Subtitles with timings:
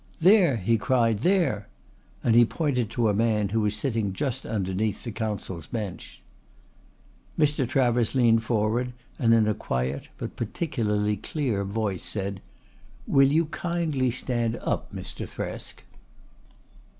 [0.19, 1.67] "There," he cried, "there!"
[2.23, 6.23] and he pointed to a man who was sitting just underneath the counsel's bench.
[7.37, 7.69] Mr.
[7.69, 12.41] Travers leant forward and in a quiet but particularly clear voice said:
[13.05, 15.29] "Will you kindly stand up, Mr.
[15.29, 15.83] Thresk?"